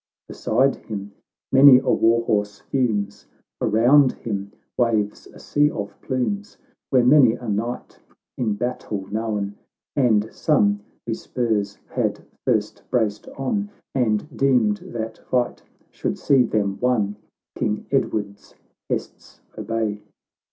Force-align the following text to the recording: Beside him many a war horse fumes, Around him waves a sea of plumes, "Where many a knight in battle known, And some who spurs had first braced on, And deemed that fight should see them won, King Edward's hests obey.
Beside 0.27 0.77
him 0.77 1.11
many 1.51 1.77
a 1.77 1.91
war 1.91 2.25
horse 2.25 2.57
fumes, 2.61 3.27
Around 3.61 4.13
him 4.13 4.51
waves 4.75 5.27
a 5.27 5.37
sea 5.37 5.69
of 5.69 5.93
plumes, 6.01 6.57
"Where 6.89 7.05
many 7.05 7.33
a 7.35 7.47
knight 7.47 7.99
in 8.35 8.55
battle 8.55 9.05
known, 9.11 9.57
And 9.95 10.33
some 10.33 10.79
who 11.05 11.13
spurs 11.13 11.77
had 11.91 12.25
first 12.43 12.81
braced 12.89 13.27
on, 13.37 13.69
And 13.93 14.27
deemed 14.35 14.77
that 14.85 15.19
fight 15.19 15.61
should 15.91 16.17
see 16.17 16.45
them 16.45 16.79
won, 16.79 17.15
King 17.55 17.85
Edward's 17.91 18.55
hests 18.89 19.39
obey. 19.55 20.01